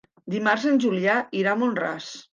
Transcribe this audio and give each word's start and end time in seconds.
Dimarts 0.35 0.65
en 0.71 0.81
Julià 0.85 1.19
irà 1.43 1.55
a 1.57 1.63
Mont-ras. 1.65 2.13